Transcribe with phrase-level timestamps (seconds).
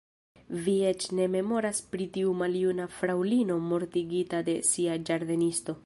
[0.67, 5.79] Vi eĉ ne memoras pri tiu maljuna fraŭlino mortigita de sia ĝardenisto.